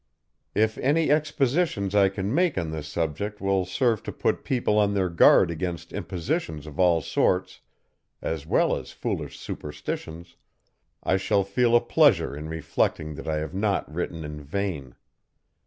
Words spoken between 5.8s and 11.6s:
impositions of all sorts, as well as foolish superstitions, I shall